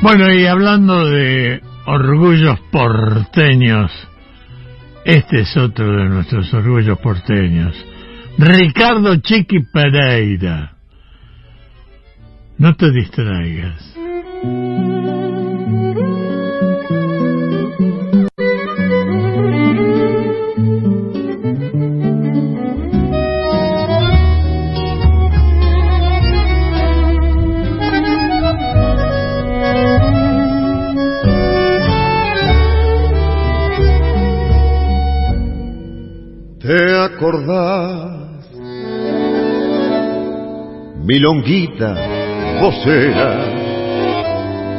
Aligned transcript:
Bueno, 0.00 0.32
y 0.32 0.46
hablando 0.46 1.08
de 1.08 1.60
orgullos 1.86 2.60
porteños, 2.70 3.90
este 5.04 5.40
es 5.40 5.56
otro 5.56 5.90
de 5.90 6.08
nuestros 6.08 6.54
orgullos 6.54 6.98
porteños. 7.00 7.74
Ricardo 8.38 9.16
Chiqui 9.16 9.64
Pereira. 9.72 10.74
No 12.58 12.74
te 12.76 12.92
distraigas. 12.92 13.94
¿Te 37.18 37.24
acordás? 37.24 38.46
Milonguita, 41.04 41.94
vocera, 42.60 43.30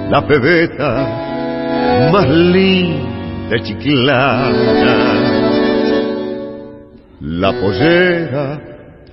la 0.10 0.26
pebeta 0.26 2.10
más 2.14 2.30
linda 2.30 3.62
chiclana, 3.62 4.98
la 7.20 7.52
pollera, 7.60 8.62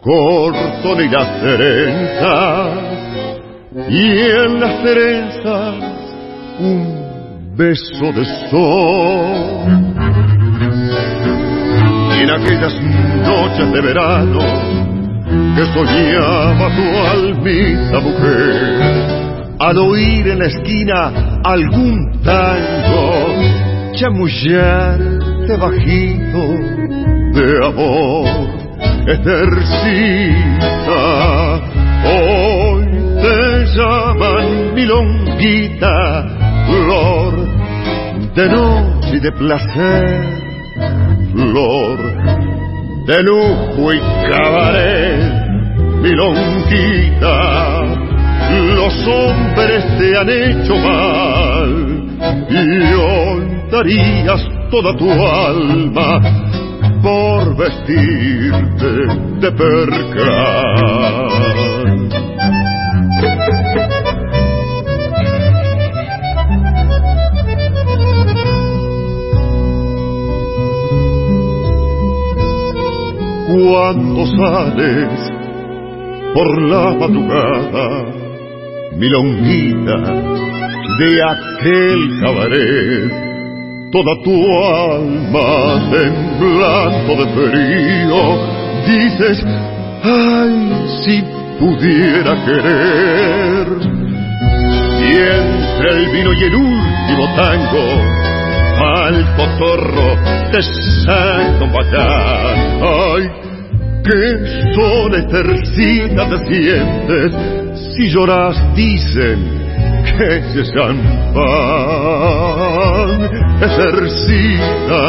cortón 0.01 1.01
y 1.01 1.09
las 1.09 1.41
trenzas, 1.41 2.79
y 3.89 4.21
en 4.21 4.61
las 4.61 4.83
trenzas 4.85 5.75
un 6.61 7.57
beso 7.57 8.13
de 8.13 8.25
sol 8.51 9.96
en 12.23 12.31
aquellas 12.31 12.75
noches 13.27 13.73
de 13.73 13.81
verano 13.81 14.41
que 15.55 15.65
soñaba 15.75 16.69
tu 16.77 16.85
almita 17.13 18.01
mujer. 18.01 19.57
Al 19.59 19.79
oír 19.79 20.29
en 20.29 20.39
la 20.39 20.47
esquina 20.47 21.41
algún 21.45 22.21
tango 22.23 23.27
chamullarte 23.93 25.57
bajito 25.57 26.43
de 27.33 27.67
amor 27.67 28.27
etercita 29.07 30.41
hoy 32.05 32.85
te 33.23 33.67
llaman 33.77 34.75
milonguita 34.75 36.25
flor 36.67 37.33
de 38.35 38.49
noche 38.49 39.17
y 39.17 39.21
de 39.21 39.33
placer 39.33 40.36
flor 41.37 41.99
de 43.07 43.23
lujo 43.23 43.93
y 43.93 44.01
cabaret, 44.31 45.21
milonquita, 46.03 47.85
los 48.75 49.07
hombres 49.07 49.85
te 49.99 50.17
han 50.17 50.29
hecho 50.29 50.75
mal 50.77 51.97
y 52.51 52.95
hoy 52.95 53.45
darías 53.71 54.49
toda 54.71 54.97
tu 54.97 55.11
alma 55.11 56.21
por 57.03 57.57
vestirte 57.57 59.07
de 59.41 59.53
percal. 59.53 61.36
Cuando 74.27 74.77
sales 74.77 75.33
por 76.35 76.63
la 76.63 76.93
madrugada, 76.95 78.05
milonguita 78.97 79.97
de 80.99 81.23
aquel 81.23 82.21
cabaret, 82.21 83.11
toda 83.93 84.23
tu 84.23 84.35
alma 84.65 85.91
temblando 85.91 87.13
de 87.17 87.27
frío, 87.35 88.21
dices, 88.87 89.45
ay, 90.03 90.55
si 91.05 91.23
pudiera 91.59 92.35
querer. 92.45 93.67
Y 95.01 95.13
entre 95.13 95.89
el 95.91 96.13
vino 96.13 96.33
y 96.33 96.43
el 96.45 96.55
último 96.55 97.35
tango, 97.37 97.87
al 98.79 99.37
cotorro 99.37 100.19
te 100.51 100.63
saca 100.63 101.65
un 101.65 101.73
bacán. 101.73 102.57
Ay, 102.83 103.46
qué 104.07 104.23
sola 104.75 105.19
estercita 105.19 106.23
te 106.29 106.39
sientes 106.47 107.33
si 107.95 108.03
lloras 108.09 108.57
dicen 108.75 109.39
que 110.05 110.43
se 110.53 110.63
champán 110.73 111.49
estercita 113.61 115.03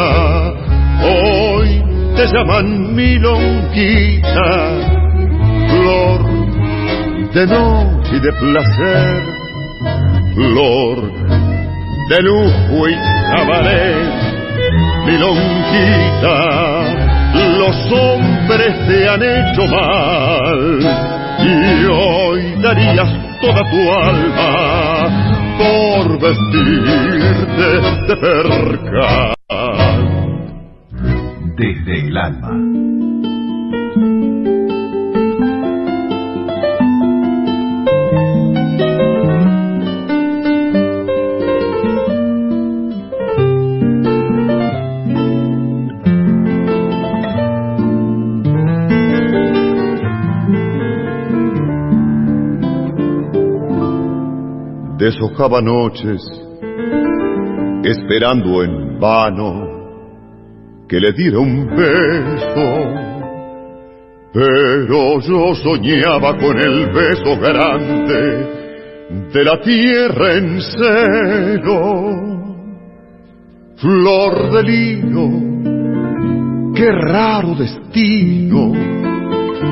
hoy 1.02 1.68
te 2.16 2.24
llaman 2.26 2.94
milonquita 2.94 4.48
flor 5.68 6.20
de 7.32 7.46
noche 7.46 8.16
y 8.16 8.20
de 8.20 8.32
placer. 8.32 9.22
Flor 10.34 11.12
de 12.08 12.22
lujo 12.22 12.88
y 12.88 12.94
cabaret. 13.30 13.96
Milonquita 15.06 16.97
los 17.68 17.92
hombres 17.92 18.86
te 18.86 19.08
han 19.08 19.22
hecho 19.22 19.66
mal 19.66 20.80
y 21.38 21.84
hoy 21.84 22.62
darías 22.62 23.10
toda 23.42 23.62
tu 23.70 23.92
alma 23.92 24.50
por 25.58 26.18
vestirte 26.18 27.68
de 28.06 28.16
percal. 28.16 29.34
Desde 31.56 32.06
el 32.06 32.16
alma. 32.16 33.07
Deshojaba 54.98 55.60
noches 55.60 56.20
esperando 57.84 58.64
en 58.64 58.98
vano 58.98 59.68
que 60.88 60.98
le 60.98 61.12
diera 61.12 61.38
un 61.38 61.66
beso, 61.66 62.84
pero 64.32 65.20
yo 65.20 65.54
soñaba 65.54 66.36
con 66.36 66.58
el 66.58 66.90
beso 66.90 67.38
grande 67.38 68.48
de 69.32 69.44
la 69.44 69.60
tierra 69.60 70.34
en 70.34 70.60
celo. 70.60 72.26
Flor 73.76 74.50
de 74.50 74.62
lino, 74.64 75.30
qué 76.74 76.90
raro 76.90 77.54
destino, 77.54 78.72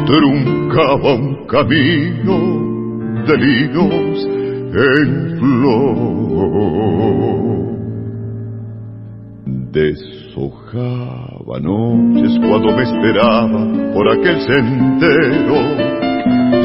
truncaba 0.06 1.14
un 1.14 1.44
camino 1.46 3.24
de 3.26 3.36
linos 3.36 4.35
en 4.74 5.38
flor. 5.38 6.56
Deshojaba 9.72 11.60
noches 11.60 12.38
cuando 12.40 12.72
me 12.72 12.82
esperaba 12.82 13.92
por 13.92 14.08
aquel 14.08 14.40
sendero, 14.40 15.58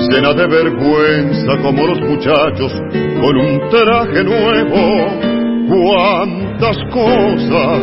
llena 0.09 0.33
de 0.33 0.47
vergüenza 0.47 1.57
como 1.61 1.87
los 1.87 1.99
muchachos 2.01 2.73
con 3.21 3.37
un 3.37 3.59
traje 3.69 4.23
nuevo. 4.23 5.31
Cuántas 5.67 6.77
cosas 6.91 7.81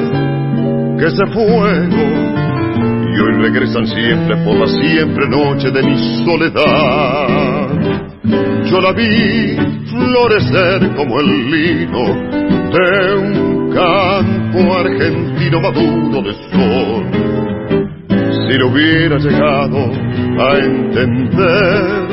que 0.98 1.10
se 1.10 1.26
fueron 1.32 2.38
y 3.14 3.20
hoy 3.20 3.32
regresan 3.42 3.86
siempre 3.86 4.36
por 4.44 4.56
la 4.56 4.66
siempre 4.66 5.28
noche 5.28 5.70
de 5.70 5.82
mi 5.82 6.24
soledad. 6.24 7.68
Yo 8.70 8.80
la 8.80 8.92
vi 8.92 9.77
florecer 9.88 10.94
como 10.94 11.20
el 11.20 11.50
lino 11.50 12.04
de 12.70 13.14
un 13.16 13.70
campo 13.72 14.74
argentino 14.74 15.60
maduro 15.60 16.22
de 16.22 16.32
sol. 16.50 17.04
Si 18.46 18.58
lo 18.58 18.68
hubiera 18.68 19.18
llegado 19.18 19.90
a 20.38 20.58
entender, 20.58 22.08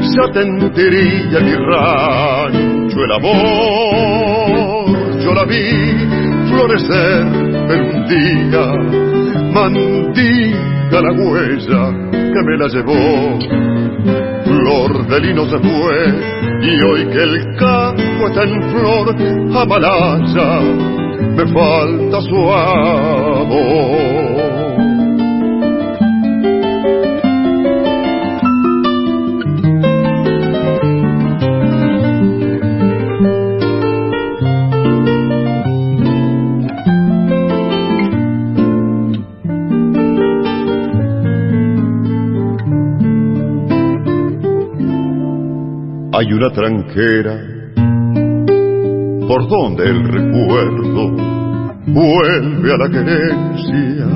ya 0.00 0.32
tendría 0.32 1.40
mi 1.40 1.54
rancho 1.54 3.04
el 3.04 3.12
amor. 3.12 4.86
Yo 5.22 5.34
la 5.34 5.44
vi 5.44 6.06
florecer 6.48 7.26
en 7.68 7.80
un 7.94 8.06
día, 8.06 8.64
mandiga 9.52 11.00
la 11.02 11.12
huella 11.12 11.82
que 12.10 12.42
me 12.44 12.56
la 12.56 12.68
llevó. 12.68 13.65
Flor 14.66 15.06
de 15.06 15.20
lino 15.20 15.44
se 15.44 15.58
fue 15.60 16.12
y 16.60 16.82
hoy 16.82 17.06
que 17.06 17.22
el 17.22 17.56
campo 17.56 18.26
está 18.26 18.42
en 18.42 18.60
flor, 18.72 19.14
amalaya, 19.56 20.60
me 21.36 21.46
falta 21.52 22.20
su 22.22 22.52
amor. 22.52 24.35
Hay 46.18 46.32
una 46.32 46.50
tranquera 46.50 47.38
por 49.28 49.48
donde 49.48 49.84
el 49.84 50.02
recuerdo 50.08 51.10
vuelve 51.88 52.72
a 52.72 52.78
la 52.78 52.88
querencia 52.88 54.06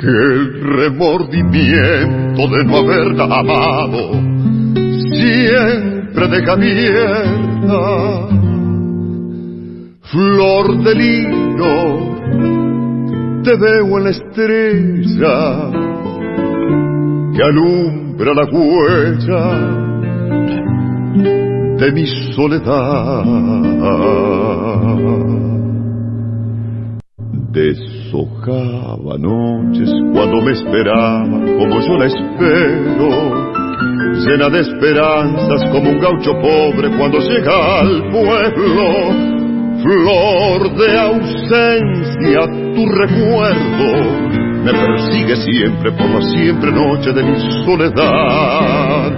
que 0.00 0.06
el 0.06 0.62
remordimiento 0.62 2.48
de 2.48 2.64
no 2.64 2.78
haberla 2.78 3.24
amado 3.24 4.12
siempre 5.12 6.28
deja 6.28 6.52
abierta. 6.52 8.28
Flor 10.00 10.82
de 10.82 10.94
lino 10.94 12.14
te 13.42 13.54
veo 13.56 13.98
en 13.98 14.04
la 14.04 14.10
estrella 14.10 15.70
que 17.36 17.42
alumbra 17.42 18.32
la 18.32 18.44
huella 18.50 19.83
de 21.14 21.92
mi 21.92 22.06
soledad. 22.34 23.24
Deshojaba 27.52 29.16
noches 29.18 29.90
cuando 30.12 30.40
me 30.42 30.52
esperaba 30.52 31.28
como 31.58 31.80
yo 31.80 31.96
la 31.98 32.06
espero, 32.06 33.54
llena 34.26 34.48
de 34.50 34.60
esperanzas 34.60 35.64
como 35.70 35.90
un 35.90 36.00
gaucho 36.00 36.32
pobre 36.40 36.90
cuando 36.96 37.18
llega 37.20 37.80
al 37.80 38.10
pueblo. 38.10 39.34
Flor 39.84 40.76
de 40.76 40.98
ausencia, 40.98 42.46
tu 42.74 42.86
recuerdo 42.86 44.44
me 44.64 44.72
persigue 44.72 45.36
siempre 45.36 45.92
por 45.92 46.08
la 46.08 46.22
siempre 46.22 46.72
noche 46.72 47.12
de 47.12 47.22
mi 47.22 47.38
soledad. 47.66 49.12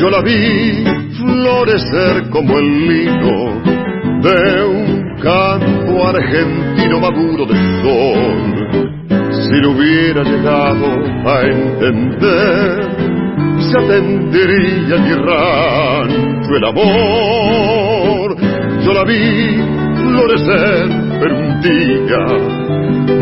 Yo 0.00 0.10
la 0.10 0.22
vi 0.22 1.03
florecer 1.26 2.30
como 2.30 2.58
el 2.58 2.88
lino 2.88 3.62
de 4.22 4.64
un 4.64 5.18
campo 5.22 6.06
argentino 6.06 7.00
maduro 7.00 7.46
de 7.46 7.56
sol. 7.82 8.54
Si 9.30 9.60
lo 9.60 9.70
hubiera 9.70 10.22
llegado 10.22 10.86
a 11.26 11.42
entender, 11.42 12.94
se 13.58 13.78
atendería 13.78 14.96
mi 14.98 15.14
rancho 15.14 16.56
el 16.56 16.64
amor. 16.64 18.36
Yo 18.84 18.92
la 18.92 19.04
vi 19.04 19.62
florecer 20.10 20.90
en 21.24 21.32
un 21.32 21.60
día, 21.62 22.22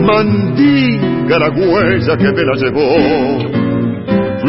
mandinga 0.03 1.39
la 1.39 1.51
huella 1.51 2.17
que 2.17 2.33
me 2.33 2.45
la 2.45 2.55
llevó 2.55 3.62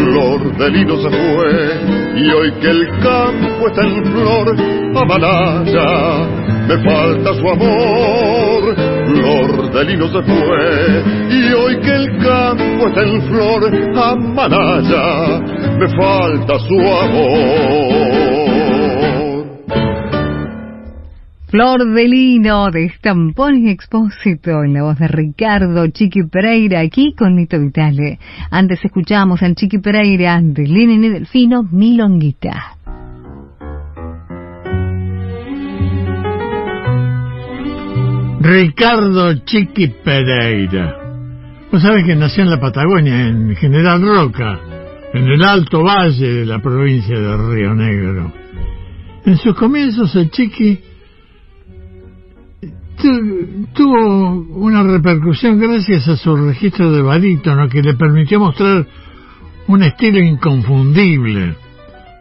flor 0.03 0.57
de 0.57 0.69
lino 0.69 0.97
se 0.97 1.09
fue 1.09 1.53
y 2.15 2.31
hoy 2.31 2.51
que 2.59 2.69
el 2.69 2.87
campo 2.99 3.67
está 3.67 3.81
en 3.81 4.05
flor, 4.05 4.55
Amalaya, 4.95 6.27
me 6.67 6.77
falta 6.83 7.33
su 7.33 7.47
amor. 7.47 8.75
Flor 9.05 9.71
de 9.71 9.85
lino 9.85 10.07
se 10.07 10.21
fue 10.23 11.03
y 11.29 11.53
hoy 11.53 11.79
que 11.81 11.91
el 11.91 12.17
campo 12.17 12.87
está 12.87 13.01
en 13.01 13.21
flor, 13.23 13.61
Amalaya, 13.95 15.39
me 15.79 15.87
falta 15.89 16.59
su 16.59 16.79
amor. 16.79 17.92
Flor 21.53 21.85
de 21.85 22.07
Lino 22.07 22.71
de 22.71 22.85
Estampón 22.85 23.67
Expósito 23.67 24.63
en 24.63 24.73
la 24.73 24.81
voz 24.81 24.97
de 24.97 25.07
Ricardo 25.07 25.85
Chiqui 25.85 26.23
Pereira 26.23 26.79
aquí 26.79 27.13
con 27.13 27.35
Nito 27.35 27.59
Vitale. 27.59 28.17
Antes 28.49 28.83
escuchamos 28.83 29.39
al 29.43 29.53
Chiqui 29.53 29.77
Pereira 29.77 30.41
de 30.41 30.65
Lenin 30.65 31.03
y 31.03 31.09
Delfino 31.09 31.61
Milonguita. 31.61 32.77
Ricardo 38.41 39.45
Chiqui 39.45 39.89
Pereira. 40.03 40.97
Vos 41.71 41.83
sabés 41.83 42.03
que 42.03 42.15
nació 42.15 42.45
en 42.45 42.49
la 42.49 42.59
Patagonia, 42.59 43.27
en 43.27 43.55
General 43.57 44.01
Roca, 44.01 44.59
en 45.13 45.27
el 45.27 45.43
Alto 45.43 45.83
Valle 45.83 46.33
de 46.33 46.45
la 46.47 46.57
provincia 46.57 47.15
de 47.15 47.37
Río 47.37 47.75
Negro. 47.75 48.33
En 49.23 49.37
sus 49.37 49.55
comienzos 49.55 50.15
el 50.15 50.31
Chiqui 50.31 50.92
tuvo 53.73 54.31
una 54.55 54.83
repercusión 54.83 55.59
gracias 55.59 56.07
a 56.07 56.17
su 56.17 56.35
registro 56.35 56.91
de 56.91 57.01
barítono 57.01 57.69
que 57.69 57.81
le 57.81 57.95
permitió 57.95 58.39
mostrar 58.39 58.87
un 59.67 59.83
estilo 59.83 60.19
inconfundible. 60.19 61.55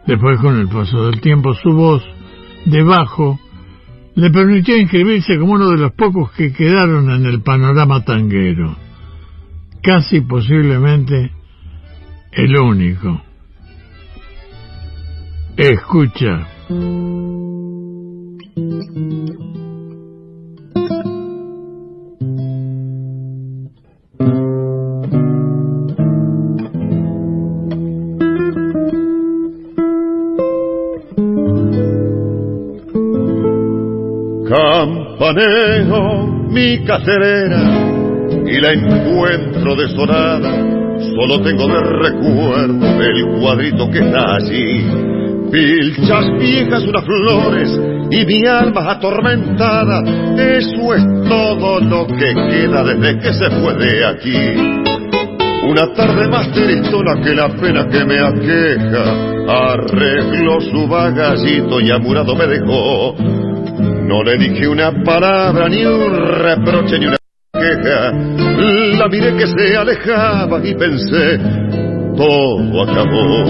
Después, 0.05 0.39
con 0.39 0.59
el 0.59 0.67
paso 0.67 1.05
del 1.05 1.21
tiempo, 1.21 1.53
su 1.53 1.71
voz 1.71 2.03
de 2.65 2.83
bajo 2.83 3.39
le 4.15 4.29
permitió 4.29 4.77
inscribirse 4.77 5.37
como 5.39 5.53
uno 5.53 5.69
de 5.69 5.77
los 5.77 5.93
pocos 5.93 6.31
que 6.31 6.53
quedaron 6.53 7.09
en 7.09 7.25
el 7.25 7.41
panorama 7.41 8.03
tanguero. 8.03 8.75
Casi 9.81 10.21
posiblemente 10.21 11.31
el 12.31 12.57
único. 12.57 13.21
Escucha. 15.57 16.47
Manejo 35.33 36.27
mi 36.49 36.83
cacerera 36.85 37.61
y 38.45 38.59
la 38.59 38.73
encuentro 38.73 39.75
desolada. 39.75 40.51
Solo 40.99 41.41
tengo 41.41 41.67
de 41.67 41.79
recuerdo 41.79 43.01
el 43.01 43.39
cuadrito 43.39 43.89
que 43.89 43.99
está 43.99 44.35
allí. 44.35 44.85
Pilchas 45.51 46.25
viejas, 46.39 46.83
unas 46.83 47.05
flores 47.05 47.79
y 48.11 48.25
mi 48.25 48.45
alma 48.45 48.91
atormentada. 48.91 50.03
Eso 50.37 50.93
es 50.93 51.03
todo 51.27 51.79
lo 51.79 52.05
que 52.05 52.33
queda 52.33 52.83
desde 52.83 53.19
que 53.19 53.33
se 53.33 53.49
fue 53.49 53.73
de 53.75 54.05
aquí. 54.05 54.37
Una 55.67 55.91
tarde 55.93 56.27
más 56.27 56.51
tristona 56.51 57.21
que 57.23 57.33
la 57.33 57.49
pena 57.49 57.87
que 57.89 58.05
me 58.05 58.19
aqueja. 58.19 59.33
Arregló 59.47 60.61
su 60.61 60.87
bagallito 60.87 61.81
y 61.81 61.89
amurado 61.89 62.35
me 62.35 62.45
dejó 62.45 63.15
no 64.05 64.23
le 64.23 64.37
dije 64.37 64.67
una 64.67 64.91
palabra, 65.03 65.69
ni 65.69 65.85
un 65.85 66.13
reproche, 66.15 66.99
ni 66.99 67.07
una 67.07 67.17
queja. 67.53 68.11
La 68.97 69.07
miré 69.07 69.35
que 69.35 69.47
se 69.47 69.77
alejaba 69.77 70.59
y 70.63 70.75
pensé, 70.75 71.39
todo 72.15 72.83
acabó. 72.83 73.45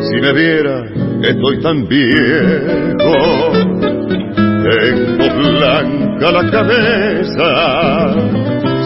Si 0.00 0.20
me 0.20 0.32
viera, 0.32 0.84
estoy 1.22 1.62
tan 1.62 1.86
viejo, 1.88 3.52
tengo 4.62 5.50
blanca 5.50 6.30
la 6.32 6.50
cabeza. 6.50 7.50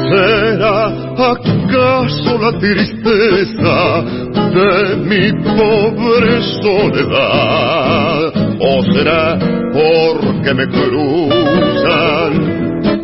¿Será 0.08 0.86
acaso 1.32 2.38
la 2.38 2.58
tristeza 2.58 4.33
de 4.52 4.96
mi 4.96 5.32
pobre 5.56 6.42
soledad, 6.62 8.32
o 8.60 8.82
será 8.92 9.38
porque 9.72 10.54
me 10.54 10.66
cruzan 10.68 12.32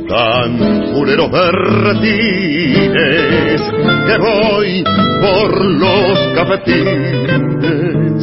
tan 0.09 0.51
funeros 0.93 1.31
vertines 1.31 2.81
que 4.07 4.17
voy 4.19 4.85
por 5.21 5.51
los 5.65 6.19
cafetines 6.35 8.23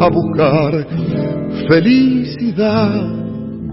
a 0.00 0.08
buscar 0.08 0.86
felicidad, 1.68 3.02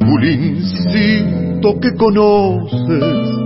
bulincito 0.05 1.79
que 1.79 1.95
conoces 1.95 3.37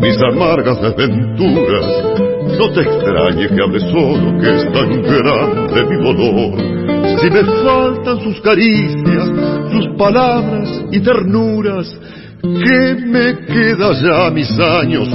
mis 0.00 0.18
amargas 0.20 0.80
desventuras. 0.82 2.31
No 2.58 2.70
te 2.72 2.80
extrañe 2.80 3.48
que 3.48 3.62
hable 3.62 3.80
solo, 3.80 4.40
que 4.40 4.50
es 4.50 4.72
tan 4.72 5.02
grande 5.02 5.84
mi 5.84 6.02
dolor. 6.02 6.82
Si 7.20 7.30
me 7.30 7.44
faltan 7.44 8.20
sus 8.20 8.40
caricias, 8.40 9.30
sus 9.72 9.88
palabras 9.96 10.84
y 10.90 11.00
ternuras, 11.00 11.96
¿qué 12.42 12.96
me 13.06 13.46
queda 13.46 13.92
ya 13.92 14.30
mis 14.30 14.50
años 14.58 15.08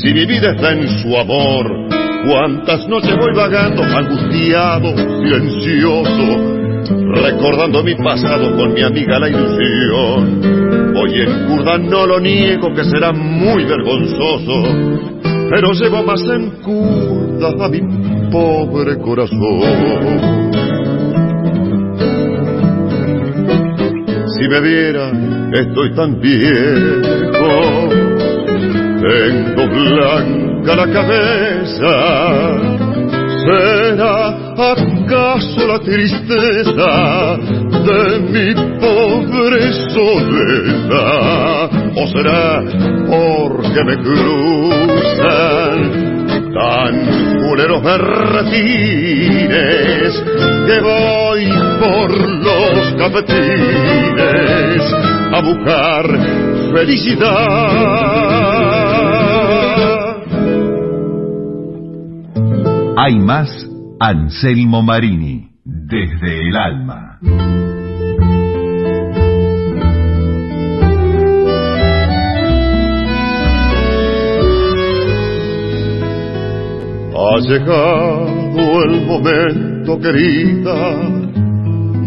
si 0.00 0.12
mi 0.12 0.26
vida 0.26 0.52
está 0.52 0.72
en 0.72 0.88
su 1.00 1.16
amor? 1.16 1.66
Cuántas 2.28 2.88
noches 2.88 3.16
voy 3.16 3.34
vagando, 3.34 3.82
angustiado, 3.82 4.96
silencioso, 5.22 6.56
recordando 7.22 7.82
mi 7.84 7.94
pasado 7.94 8.56
con 8.56 8.74
mi 8.74 8.82
amiga 8.82 9.18
la 9.18 9.28
ilusión. 9.28 10.94
Hoy 10.96 11.20
en 11.20 11.46
curda 11.46 11.78
no 11.78 12.06
lo 12.06 12.18
niego 12.18 12.74
que 12.74 12.84
será 12.84 13.12
muy 13.12 13.64
vergonzoso, 13.64 15.15
pero 15.50 15.72
llevo 15.72 16.02
más 16.02 16.20
en 16.22 16.50
curda 16.62 17.64
a 17.64 17.68
mi 17.68 17.80
pobre 18.30 18.98
corazón. 18.98 19.40
Si 24.36 24.48
me 24.48 24.60
viera, 24.60 25.10
estoy 25.52 25.94
tan 25.94 26.20
viejo, 26.20 27.88
tengo 29.00 29.66
blanca 29.68 30.76
la 30.76 30.92
cabeza 30.92 32.76
¿Será 33.46 34.34
acaso 34.72 35.68
la 35.68 35.78
tristeza 35.78 37.38
de 37.86 38.18
mi 38.18 38.54
pobre 38.80 39.72
soledad? 39.94 41.70
¿O 41.98 42.06
será 42.08 42.60
porque 43.06 43.84
me 43.84 43.96
cruzan 43.96 45.78
tan 46.52 46.92
culeros 47.48 47.82
berretines 47.82 49.32
que 50.66 50.80
voy 50.80 51.48
por 51.80 52.10
los 52.44 52.94
cafetines 52.98 54.82
a 55.32 55.40
buscar 55.40 56.04
felicidad? 56.74 58.06
Hay 62.98 63.18
más 63.20 63.48
Anselmo 64.00 64.82
Marini, 64.82 65.48
desde 65.64 66.48
el 66.48 66.56
alma. 66.56 67.18
Ha 77.28 77.40
llegado 77.40 78.84
el 78.84 79.04
momento, 79.04 79.98
querida, 79.98 80.96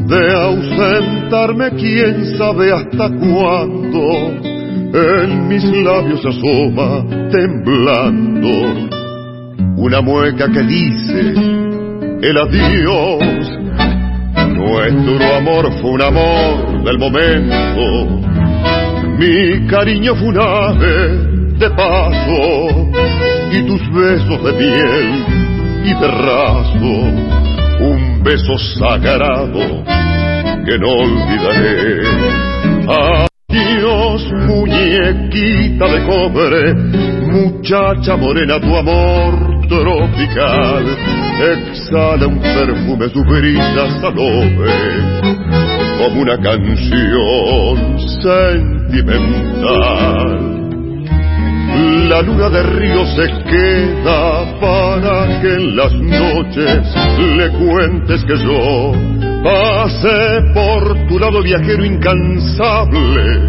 de 0.07 0.33
ausentarme 0.33 1.71
quién 1.71 2.37
sabe 2.37 2.71
hasta 2.71 3.09
cuándo. 3.09 4.31
En 4.93 5.47
mis 5.49 5.63
labios 5.83 6.25
asoma 6.25 7.05
temblando 7.31 8.49
una 9.75 10.01
mueca 10.01 10.47
que 10.49 10.63
dice 10.63 11.33
el 12.21 12.37
adiós. 12.37 13.59
Nuestro 14.55 15.35
amor 15.35 15.71
fue 15.81 15.91
un 15.91 16.01
amor 16.01 16.83
del 16.85 16.97
momento, 16.97 18.21
mi 19.17 19.67
cariño 19.67 20.15
fue 20.15 20.27
un 20.29 20.39
ave 20.39 21.59
de 21.59 21.69
paso 21.71 23.28
y 23.51 23.63
tus 23.63 23.81
besos 23.93 24.43
de 24.43 24.53
piel 24.53 25.25
y 25.83 25.93
de 25.93 26.07
raso, 26.07 27.11
un 27.79 28.23
beso 28.23 28.57
sagrado 28.79 29.83
que 30.65 30.77
no 30.77 30.89
olvidaré. 30.89 32.01
Adiós, 32.87 34.31
muñequita 34.47 35.87
de 35.87 36.05
cobre, 36.05 36.73
muchacha 36.73 38.15
morena, 38.17 38.59
tu 38.59 38.75
amor 38.75 39.61
tropical 39.67 40.85
exhala 41.39 42.27
un 42.27 42.39
perfume, 42.39 43.09
su 43.09 43.23
brisa 43.23 43.89
salove 44.01 44.71
como 45.97 46.21
una 46.21 46.37
canción 46.37 47.97
sentimental. 48.21 50.48
La 52.09 52.21
luna 52.21 52.49
de 52.49 52.63
río 52.63 53.05
se 53.05 53.27
queda 53.43 54.59
para 54.59 55.41
que 55.41 55.53
en 55.53 55.75
las 55.75 55.93
noches 55.93 56.95
le 57.37 57.49
cuentes 57.51 58.25
que 58.25 58.37
yo 58.37 58.91
pasé 59.43 60.41
por 60.53 61.07
tu 61.07 61.19
lado 61.19 61.41
viajero 61.41 61.85
incansable, 61.85 63.41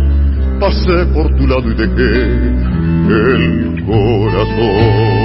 pasé 0.60 1.06
por 1.12 1.34
tu 1.36 1.46
lado 1.46 1.70
y 1.70 1.74
dejé 1.74 2.12
el 3.08 3.84
corazón. 3.86 5.19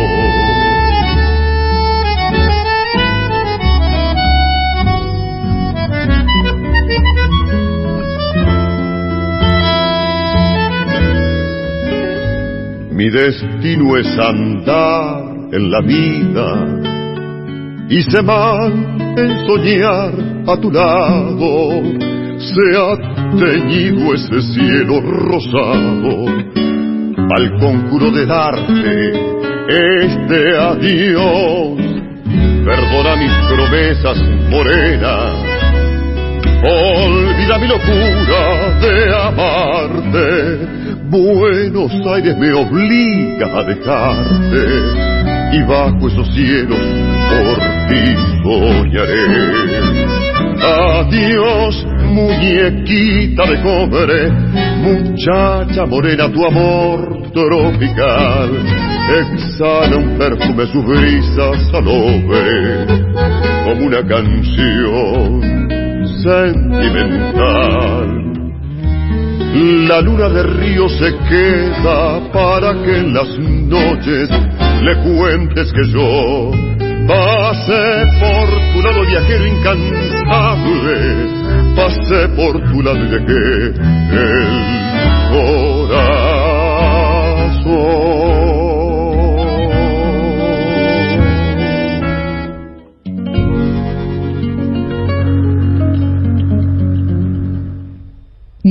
Mi 12.95 13.09
destino 13.09 13.97
es 13.97 14.07
andar 14.17 15.21
en 15.51 15.69
la 15.69 15.81
vida. 15.81 16.47
Hice 17.89 18.21
mal 18.21 18.71
en 19.17 19.45
soñar 19.45 20.13
a 20.47 20.55
tu 20.55 20.71
lado. 20.71 21.83
Se 22.39 22.77
ha 22.77 22.95
teñido 23.37 24.13
ese 24.13 24.41
cielo 24.53 25.01
rosado 25.01 26.25
al 27.35 27.59
conjuro 27.59 28.11
de 28.11 28.25
darte 28.25 29.11
este 29.67 30.57
adiós. 30.57 31.77
Perdona 32.63 33.15
mis 33.17 33.33
promesas, 33.49 34.23
morena. 34.49 35.33
Olvida 36.63 37.59
mi 37.59 37.67
locura 37.67 38.79
de 38.79 39.13
amarte 39.13 40.74
Buenos 41.09 41.91
Aires 42.07 42.37
me 42.37 42.51
obliga 42.51 43.59
a 43.59 43.63
dejarte 43.63 44.65
y 45.53 45.61
bajo 45.63 46.07
esos 46.07 46.27
cielos 46.33 46.79
por 47.29 47.59
ti 47.89 48.15
soñaré. 48.41 49.25
Adiós, 50.61 51.85
muñequita 52.11 53.45
de 53.45 53.61
cobre, 53.61 54.31
muchacha 54.81 55.85
morena, 55.85 56.27
tu 56.31 56.43
amor 56.43 57.29
tropical. 57.31 58.49
Exhala 59.19 59.97
un 59.97 60.17
perfume, 60.17 60.65
su 60.67 60.81
brisa 60.81 61.53
salove, 61.71 62.87
como 63.63 63.85
una 63.85 64.03
canción 64.07 65.41
sentimental 66.23 68.24
la 69.55 70.01
luna 70.01 70.27
de 70.27 70.43
río 70.43 70.89
se 70.89 71.15
queda 71.29 72.19
para 72.33 72.73
que 72.83 72.97
en 72.97 73.13
las 73.13 73.37
noches 73.39 74.29
le 74.81 74.95
cuentes 74.97 75.71
que 75.71 75.87
yo 75.91 76.51
pasé 77.07 78.05
por 78.19 78.49
tu 78.73 78.81
lado 78.81 79.05
viajero 79.05 79.47
incansable, 79.47 80.97
pasé 81.75 82.27
por 82.35 82.61
tu 82.69 82.81
lado 82.81 82.99
y 83.05 83.07
dejé 83.07 83.73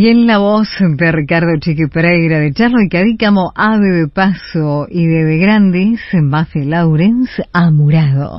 Y 0.05 0.09
en 0.11 0.27
la 0.27 0.37
voz 0.37 0.69
de 0.81 1.13
Ricardo 1.13 1.57
Chiqui 1.59 1.87
Pereira, 1.87 2.39
de 2.39 2.53
Charlo 2.53 2.77
y 2.83 2.91
Cadícamo, 2.91 3.53
Ave 3.55 3.89
de 3.89 4.09
Paso 4.09 4.87
y 4.91 5.07
de 5.07 5.25
De 5.25 5.39
Grandes, 5.39 5.99
Bafe 6.25 6.63
Laurens, 6.63 7.31
Amurado. 7.55 8.39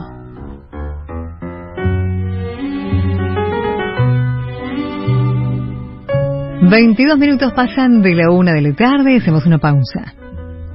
Veintidós 6.69 7.17
minutos 7.17 7.51
pasan 7.53 8.03
de 8.03 8.13
la 8.13 8.29
una 8.29 8.53
de 8.53 8.61
la 8.61 8.75
tarde, 8.75 9.17
hacemos 9.17 9.47
una 9.47 9.57
pausa. 9.57 10.13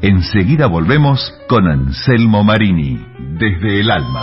Enseguida 0.03 0.67
volvemos 0.67 1.33
con 1.49 1.69
Anselmo 1.69 2.43
Marini, 2.43 2.99
desde 3.39 3.79
el 3.79 3.93
alma. 3.93 4.23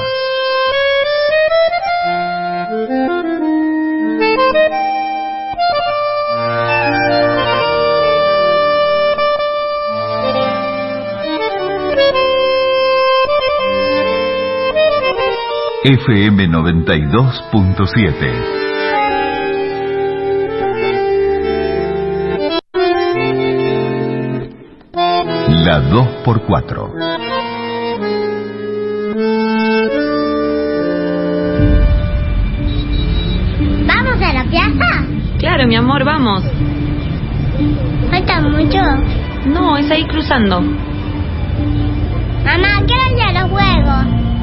FM 15.90 16.50
92.7 16.50 18.58
La 25.64 25.80
2x4. 25.90 26.92
¿Vamos 33.88 34.22
a 34.22 34.34
la 34.34 34.44
plaza? 34.44 35.06
Claro, 35.40 35.66
mi 35.68 35.76
amor, 35.78 36.04
vamos. 36.04 36.44
¿Falta 38.10 38.42
mucho? 38.42 38.82
No, 39.46 39.78
es 39.78 39.90
ahí 39.90 40.06
cruzando. 40.06 40.60
Mamá, 42.44 42.82
¿qué 42.86 42.94
hora 42.94 43.32
los 43.42 43.52
juegos? 43.52 44.27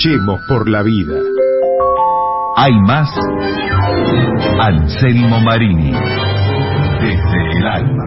Luchemos 0.00 0.40
por 0.46 0.68
la 0.68 0.84
vida. 0.84 1.18
Hay 2.54 2.72
más. 2.86 3.10
Anselmo 4.60 5.40
Marini. 5.40 5.90
Desde 7.00 7.58
el 7.58 7.66
alma. 7.66 8.04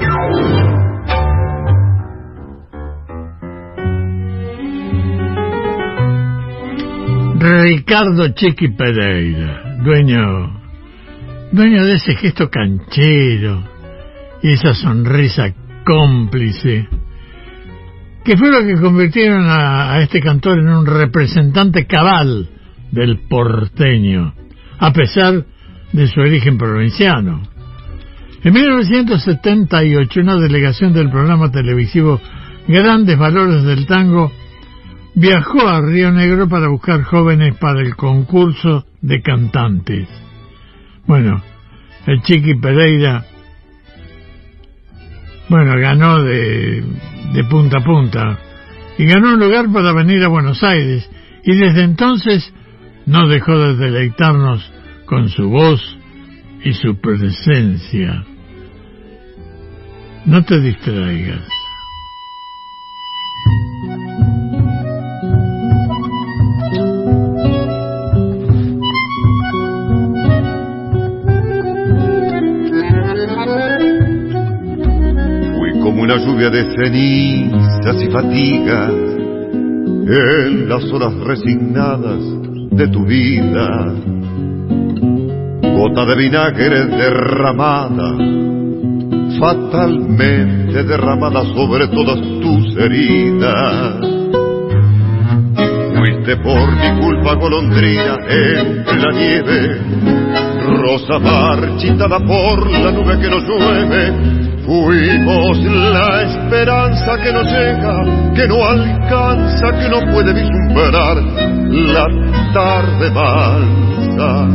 Ricardo 7.40 8.30
Chiqui 8.36 8.70
Pereira, 8.70 9.76
dueño, 9.84 10.62
dueño 11.52 11.84
de 11.84 11.96
ese 11.96 12.16
gesto 12.16 12.50
canchero 12.50 13.64
y 14.42 14.54
esa 14.54 14.74
sonrisa 14.76 15.54
cómplice, 15.86 16.88
que 18.24 18.38
fue 18.38 18.52
lo 18.52 18.66
que 18.66 18.80
convirtieron 18.80 19.46
a, 19.48 20.00
este 20.02 20.20
cantor 20.20 20.60
en 20.60 20.70
un 20.70 20.86
representante 20.86 21.86
cabal 21.86 22.50
del 22.92 23.20
porteño, 23.28 24.34
a 24.80 24.94
pesar 24.94 25.46
de 25.92 26.08
su 26.08 26.20
origen 26.20 26.58
provinciano. 26.58 27.42
En 28.44 28.54
1978, 28.54 30.20
una 30.22 30.36
delegación 30.36 30.94
del 30.94 31.10
programa 31.10 31.52
televisivo 31.52 32.20
Grandes 32.68 33.18
Valores 33.18 33.64
del 33.64 33.86
Tango 33.86 34.32
viajó 35.16 35.68
a 35.68 35.82
Río 35.82 36.12
Negro 36.12 36.48
para 36.48 36.70
buscar 36.70 37.04
jóvenes 37.04 37.56
para 37.58 37.82
el 37.82 37.96
concurso 37.96 38.86
de 39.02 39.22
cantantes. 39.22 40.08
Bueno, 41.06 41.42
el 42.08 42.22
Chiqui 42.22 42.56
Pereira, 42.56 43.26
bueno, 45.52 45.78
ganó 45.82 46.24
de, 46.24 46.82
de 47.34 47.44
punta 47.44 47.80
a 47.80 47.84
punta 47.84 48.40
y 48.98 49.06
ganó 49.06 49.34
un 49.34 49.40
lugar 49.42 49.70
para 49.70 49.92
venir 49.92 50.24
a 50.24 50.30
Buenos 50.30 50.64
Aires 50.64 51.10
y 51.44 51.58
desde 51.58 51.84
entonces 51.84 52.54
no 53.06 53.28
dejó 53.28 53.60
de 53.60 53.76
deleitarnos 53.76 54.72
con 55.06 55.28
su 55.28 55.50
voz 55.50 55.98
y 56.64 56.72
su 56.72 57.02
presencia. 57.02 58.24
No 60.26 60.42
te 60.46 60.62
distraigas. 60.62 61.61
Lluvia 76.26 76.50
de 76.50 76.64
cenizas 76.76 78.02
y 78.02 78.08
fatigas 78.10 78.92
en 80.08 80.70
las 80.70 80.84
horas 80.92 81.14
resignadas 81.16 82.20
de 82.72 82.88
tu 82.88 83.06
vida. 83.06 83.94
Gota 85.62 86.06
de 86.06 86.16
vinagre 86.16 86.86
derramada, 86.86 88.18
fatalmente 89.40 90.84
derramada 90.84 91.44
sobre 91.54 91.88
todas 91.88 92.20
tus 92.20 92.78
heridas. 92.78 93.96
Fuiste 95.98 96.38
por 96.38 96.72
mi 96.76 97.02
culpa 97.02 97.36
golondrina 97.36 98.18
entre 98.28 98.98
la 99.00 99.12
nieve, 99.12 99.82
rosa 100.78 101.20
marchitada 101.20 102.20
por 102.20 102.70
la 102.72 102.92
nube 102.92 103.20
que 103.20 103.30
nos 103.30 103.44
llueve. 103.44 104.41
Fuimos 104.72 105.58
la 105.66 106.22
esperanza 106.22 107.18
que 107.22 107.34
no 107.34 107.42
llega, 107.44 108.34
que 108.34 108.48
no 108.48 108.66
alcanza, 108.66 109.70
que 109.78 109.90
no 109.90 110.00
puede 110.14 110.34
vislumbrar 110.34 111.18
la 111.68 112.08
tarde 112.54 113.12
mansa. 113.12 114.48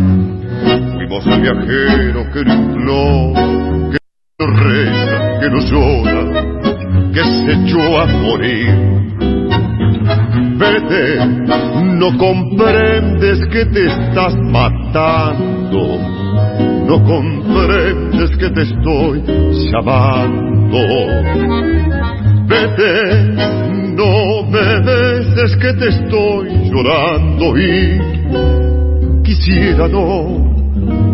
Fuimos 0.94 1.26
el 1.26 1.40
viajero 1.42 2.33
que 2.33 2.44
no 2.46 3.35
que 3.92 3.98
no 4.38 4.46
reza, 4.57 5.40
que 5.40 5.50
no 5.50 5.59
llora, 5.61 6.22
que 7.12 7.22
se 7.22 7.52
echó 7.52 8.00
a 8.00 8.07
morir. 8.07 8.74
Vete, 10.57 11.26
no 11.98 12.16
comprendes 12.16 13.46
que 13.48 13.66
te 13.66 13.85
estás 13.85 14.35
matando, 14.50 15.98
no 16.87 17.05
comprendes 17.05 17.45
que 18.38 18.50
te 18.50 18.62
estoy 18.62 19.22
llamando. 19.72 20.78
Vete, 22.46 22.92
no 23.94 24.42
me 24.50 24.80
beses 24.80 25.56
que 25.56 25.72
te 25.74 25.88
estoy 25.88 26.70
llorando 26.70 27.56
y 27.58 27.98
quisiera 29.24 29.88
no, 29.88 30.38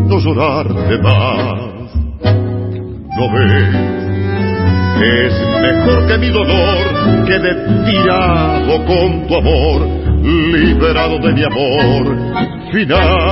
no 0.08 0.18
llorarte 0.18 0.98
más. 0.98 1.72
No 3.16 3.32
ves 3.32 4.02
es 5.02 5.32
mejor 5.60 6.06
que 6.06 6.18
mi 6.18 6.28
dolor 6.28 7.24
quede 7.26 7.54
tirado 7.84 8.84
con 8.84 9.26
tu 9.26 9.36
amor, 9.36 9.88
liberado 10.22 11.18
de 11.18 11.32
mi 11.32 11.42
amor 11.42 12.72
final. 12.72 13.31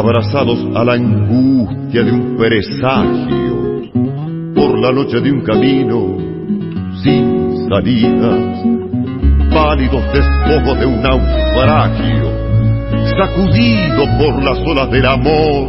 abrazados 0.00 0.58
a 0.74 0.82
la 0.82 0.94
angustia 0.94 2.02
de 2.02 2.10
un 2.10 2.36
presagio, 2.38 3.82
por 4.54 4.78
la 4.80 4.92
noche 4.92 5.20
de 5.20 5.30
un 5.30 5.42
camino 5.42 6.16
sin 7.02 7.68
salidas, 7.68 8.64
pálidos 9.52 10.02
despojos 10.14 10.80
de 10.80 10.86
un 10.86 11.02
naufragio, 11.02 12.30
sacudido 13.18 14.04
por 14.18 14.42
las 14.42 14.58
olas 14.66 14.90
del 14.90 15.04
amor 15.04 15.68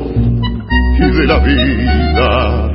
y 0.97 1.11
de 1.11 1.27
la 1.27 1.39
vida. 1.39 2.69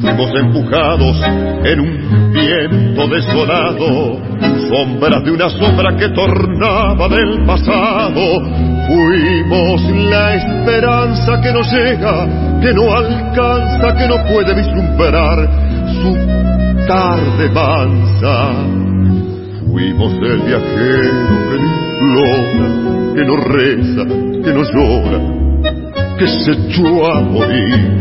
Fuimos 0.00 0.30
empujados 0.36 1.16
en 1.64 1.80
un 1.80 2.32
viento 2.32 3.08
desolado, 3.08 4.20
sombras 4.68 5.24
de 5.24 5.30
una 5.32 5.48
sombra 5.50 5.96
que 5.96 6.08
tornaba 6.10 7.08
del 7.08 7.44
pasado. 7.44 8.71
Fuimos 8.92 9.80
la 10.10 10.34
esperanza 10.34 11.40
que 11.40 11.50
no 11.50 11.62
llega, 11.62 12.60
que 12.60 12.74
no 12.74 12.94
alcanza, 12.94 13.94
que 13.96 14.06
no 14.06 14.22
puede 14.26 14.54
vislumbrar 14.54 15.48
su 15.86 16.14
tarde 16.86 17.48
mansa. 17.54 18.52
Fuimos 19.66 20.12
el 20.12 20.40
viajero 20.40 21.38
que 21.48 21.56
no 21.58 21.66
implora, 22.02 23.14
que 23.14 23.24
no 23.24 23.36
reza, 23.36 24.04
que 24.44 24.52
no 24.52 24.62
llora, 24.62 25.20
que 26.18 26.26
se 26.28 26.52
echó 26.52 27.12
a 27.12 27.22
morir. 27.22 27.98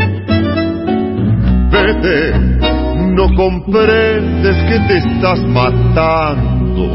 Vete, 1.71 2.33
no 3.15 3.33
comprendes 3.33 4.57
que 4.65 4.79
te 4.89 4.97
estás 4.97 5.39
matando, 5.39 6.85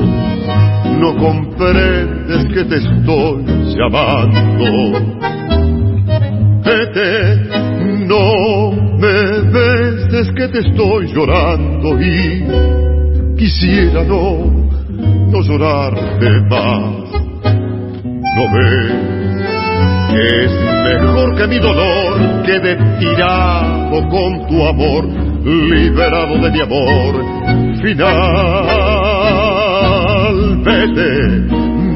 no 1.01 1.17
comprendes 1.17 2.16
que 2.53 2.65
te 2.65 2.77
estoy 2.77 3.45
llamando. 3.77 5.01
Vete, 6.65 7.37
no 8.07 8.73
me 8.99 9.19
ves, 9.53 10.13
es 10.13 10.33
que 10.33 10.49
te 10.49 10.59
estoy 10.59 11.13
llorando 11.13 12.01
y 12.01 12.45
quisiera 13.39 14.03
no, 14.05 14.69
no 15.31 15.43
llorarte 15.43 16.31
más. 16.49 17.07
No 18.37 18.53
ves 18.53 19.17
es 20.17 20.51
mejor 20.51 21.35
que 21.37 21.47
mi 21.47 21.59
dolor 21.59 22.43
quede 22.45 22.77
tirado 22.99 24.09
con 24.09 24.47
tu 24.47 24.67
amor, 24.67 25.05
liberado 25.45 26.39
de 26.39 26.51
mi 26.51 26.61
amor 26.61 27.25
final. 27.83 28.77
Vete, 30.65 31.46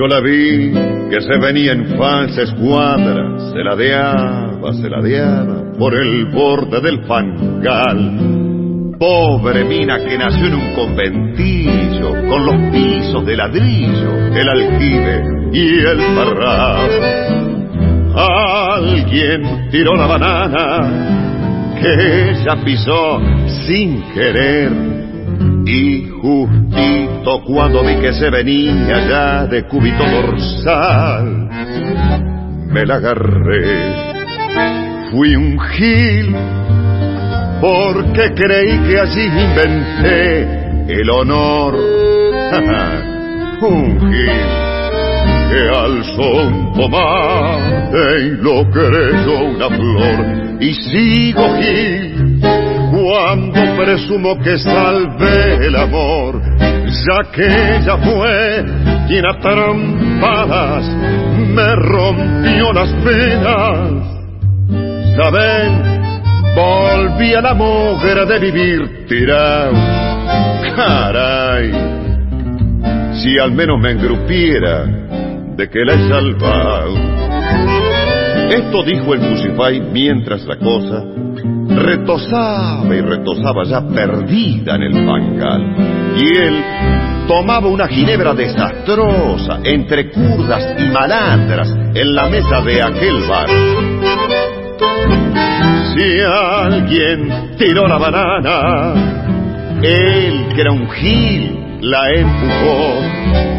Yo 0.00 0.06
la 0.06 0.20
vi 0.20 0.72
que 1.10 1.20
se 1.20 1.36
venía 1.36 1.72
en 1.72 1.98
falsa 1.98 2.42
escuadra, 2.42 3.29
se 3.52 3.64
ladeaba, 3.64 4.72
se 4.74 4.88
ladeaba 4.88 5.72
por 5.78 5.94
el 5.94 6.26
borde 6.26 6.80
del 6.80 7.04
fangal. 7.04 8.96
Pobre 8.98 9.64
mina 9.64 9.98
que 9.98 10.18
nació 10.18 10.46
en 10.46 10.54
un 10.54 10.74
conventillo, 10.74 12.10
con 12.28 12.46
los 12.46 12.72
pisos 12.72 13.24
de 13.24 13.36
ladrillo, 13.36 14.14
el 14.34 14.48
aljibe 14.48 15.24
y 15.52 15.78
el 15.78 15.98
parral. 16.14 16.90
Alguien 18.14 19.70
tiró 19.70 19.94
la 19.94 20.06
banana 20.06 21.20
que 21.80 22.30
ella 22.30 22.56
pisó 22.64 23.20
sin 23.66 24.02
querer 24.12 24.70
y 25.64 26.08
justito 26.20 27.42
cuando 27.46 27.82
vi 27.82 27.96
que 27.96 28.12
se 28.12 28.28
venía 28.30 29.08
ya 29.08 29.46
de 29.46 29.66
cúbito 29.66 30.04
dorsal, 30.04 31.48
me 32.70 32.86
la 32.86 32.96
agarré. 32.96 34.10
Fui 35.10 35.34
un 35.34 35.58
gil 35.58 36.34
porque 37.60 38.32
creí 38.34 38.78
que 38.86 38.98
allí 38.98 39.26
inventé 39.26 41.00
el 41.00 41.10
honor. 41.10 41.74
un 43.62 44.00
gil 44.00 44.70
que 45.50 45.68
alzó 45.68 46.46
un 46.46 46.72
tomate 46.74 48.20
y 48.22 48.30
lo 48.40 48.70
creyó 48.70 49.44
una 49.44 49.68
flor. 49.68 50.60
Y 50.60 50.74
sigo 50.74 51.56
gil 51.60 52.40
cuando 52.90 53.76
presumo 53.76 54.38
que 54.40 54.58
salvé 54.58 55.66
el 55.66 55.76
amor, 55.76 56.40
ya 56.58 57.30
que 57.32 57.46
ella 57.46 57.96
fue 57.98 58.64
quien 59.08 59.26
a 59.26 59.38
trampadas 59.40 61.19
me 61.50 61.76
rompió 61.76 62.72
las 62.72 62.92
penas. 63.04 64.10
Saben, 65.16 65.82
volví 66.54 67.34
a 67.34 67.40
la 67.40 67.54
mujer 67.54 68.26
de 68.26 68.38
vivir 68.38 69.06
tirado. 69.08 69.72
Caray, 70.76 71.72
si 73.22 73.38
al 73.38 73.52
menos 73.52 73.80
me 73.80 73.92
engrupiera 73.92 74.84
de 75.56 75.68
que 75.68 75.84
la 75.84 75.92
he 75.92 76.08
salvado. 76.08 76.94
Esto 78.50 78.82
dijo 78.82 79.14
el 79.14 79.20
Musify 79.20 79.80
mientras 79.80 80.44
la 80.44 80.56
cosa 80.56 81.04
retosaba 81.76 82.94
y 82.94 83.00
retosaba 83.00 83.64
ya 83.64 83.86
perdida 83.86 84.76
en 84.76 84.82
el 84.82 84.92
fangal. 85.06 86.16
Y 86.16 86.36
él 86.36 86.64
tomaba 87.30 87.68
una 87.68 87.86
ginebra 87.86 88.34
desastrosa 88.34 89.60
entre 89.62 90.10
curdas 90.10 90.74
y 90.80 90.90
malandras 90.90 91.72
en 91.94 92.12
la 92.12 92.28
mesa 92.28 92.60
de 92.60 92.82
aquel 92.82 93.22
bar. 93.28 93.48
Si 95.94 96.20
alguien 96.20 97.54
tiró 97.56 97.86
la 97.86 97.98
banana, 97.98 98.94
él 99.80 100.48
que 100.56 100.60
era 100.60 100.72
un 100.72 100.90
gil 100.90 101.78
la 101.82 102.10
empujó 102.10 102.98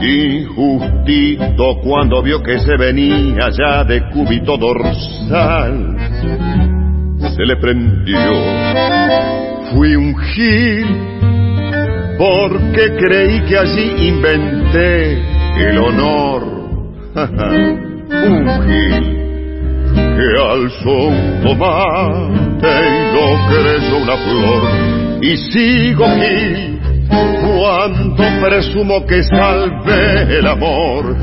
y 0.02 0.44
justito 0.44 1.80
cuando 1.82 2.22
vio 2.22 2.44
que 2.44 2.60
se 2.60 2.76
venía 2.76 3.50
ya 3.58 3.86
de 3.86 4.10
cúbito 4.10 4.58
dorsal 4.58 5.96
se 7.22 7.46
le 7.46 7.56
prendió. 7.56 8.34
Fui 9.72 9.96
un 9.96 10.14
gil 10.18 11.41
porque 12.22 12.96
creí 12.98 13.42
que 13.46 13.58
allí 13.58 14.10
inventé 14.10 15.18
el 15.58 15.78
honor. 15.80 16.44
un 17.16 18.46
gil 18.68 19.06
que 19.96 20.28
alzó 20.40 20.98
un 21.08 21.42
tomate 21.42 22.74
y 22.86 23.14
lo 23.16 23.26
creyó 23.50 23.98
una 24.04 24.18
flor. 24.18 24.62
Y 25.24 25.36
sigo 25.36 26.06
gil 26.20 26.80
cuando 27.10 28.24
presumo 28.40 29.04
que 29.08 29.24
salvé 29.24 30.38
el 30.38 30.46
amor, 30.46 31.18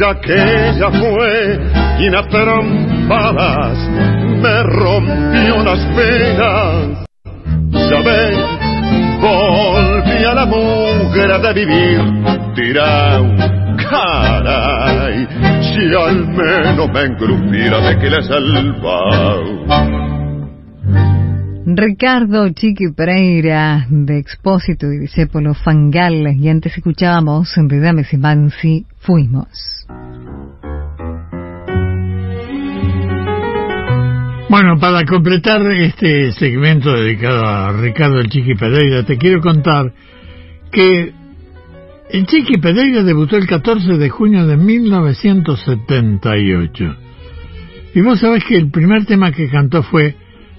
ya 0.00 0.18
que 0.18 0.32
ella 0.32 0.90
fue 0.90 1.58
quien 1.98 2.14
a 2.14 2.26
trompadas 2.26 3.78
me 4.40 4.62
rompió 4.62 5.62
las 5.62 5.84
penas. 5.94 7.04
Sabéis, 7.90 8.57
volví 9.20 10.24
a 10.24 10.34
la 10.34 10.46
mujer 10.46 11.40
de 11.40 11.52
vivir 11.54 12.00
tirado. 12.54 13.26
Caray, 13.90 15.26
si 15.62 15.94
al 15.94 16.28
menos 16.28 16.90
me 16.92 17.00
engrupiera 17.02 17.80
de 17.88 17.98
que 17.98 18.10
le 18.10 18.18
he 18.18 18.22
salvado. 18.22 19.58
Ricardo 21.70 22.48
Chiqui 22.48 22.92
Pereira, 22.92 23.86
de 23.90 24.18
Expósito 24.18 24.90
y 24.90 24.98
Discépolo 24.98 25.52
Fangal, 25.54 26.34
y 26.34 26.48
antes 26.48 26.76
escuchábamos 26.76 27.56
Enredame 27.58 28.04
Mansi, 28.16 28.86
Fuimos. 29.00 29.86
Bueno, 34.48 34.78
para 34.80 35.04
completar 35.04 35.60
este 35.72 36.32
segmento 36.32 36.90
dedicado 36.90 37.46
a 37.46 37.70
Ricardo 37.72 38.18
el 38.18 38.30
Chiqui 38.30 38.54
Pereira, 38.54 39.02
te 39.02 39.18
quiero 39.18 39.42
contar 39.42 39.92
que 40.72 41.12
el 42.08 42.26
Chiqui 42.26 42.56
Pereira 42.56 43.02
debutó 43.02 43.36
el 43.36 43.46
14 43.46 43.98
de 43.98 44.08
junio 44.08 44.46
de 44.46 44.56
1978. 44.56 46.96
Y 47.94 48.00
vos 48.00 48.20
sabés 48.20 48.42
que 48.44 48.56
el 48.56 48.70
primer 48.70 49.04
tema 49.04 49.32
que 49.32 49.50
cantó 49.50 49.82
fue 49.82 50.16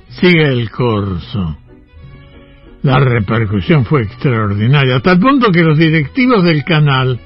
Sigue 0.09 0.47
el 0.47 0.69
corso. 0.69 1.57
La 2.83 2.99
repercusión 2.99 3.85
fue 3.85 4.03
extraordinaria, 4.03 4.97
a 4.97 5.01
tal 5.01 5.19
punto 5.19 5.51
que 5.51 5.63
los 5.63 5.79
directivos 5.79 6.43
del 6.43 6.63
canal 6.63 7.19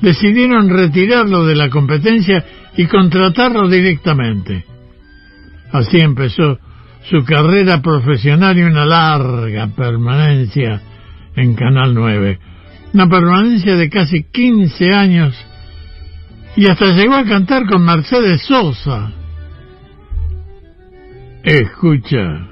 decidieron 0.00 0.68
retirarlo 0.68 1.44
de 1.44 1.56
la 1.56 1.68
competencia 1.68 2.44
y 2.76 2.86
contratarlo 2.86 3.68
directamente. 3.68 4.75
Así 5.72 5.98
empezó 5.98 6.58
su 7.08 7.24
carrera 7.24 7.82
profesional 7.82 8.58
y 8.58 8.62
una 8.62 8.84
larga 8.84 9.68
permanencia 9.68 10.80
en 11.36 11.54
Canal 11.54 11.94
9. 11.94 12.38
Una 12.94 13.08
permanencia 13.08 13.76
de 13.76 13.90
casi 13.90 14.24
15 14.24 14.90
años 14.94 15.46
y 16.56 16.68
hasta 16.68 16.86
llegó 16.92 17.14
a 17.14 17.24
cantar 17.24 17.66
con 17.66 17.84
Mercedes 17.84 18.42
Sosa. 18.42 19.12
Escucha. 21.44 22.48